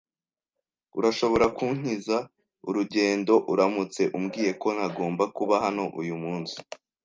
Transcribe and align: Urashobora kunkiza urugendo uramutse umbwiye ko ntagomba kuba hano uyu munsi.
Urashobora 0.97 1.45
kunkiza 1.57 2.17
urugendo 2.67 3.33
uramutse 3.51 4.01
umbwiye 4.17 4.51
ko 4.61 4.67
ntagomba 4.75 5.23
kuba 5.37 5.55
hano 5.65 5.83
uyu 6.01 6.15
munsi. 6.23 6.55